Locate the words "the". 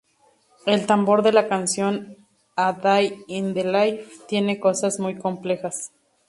3.53-3.63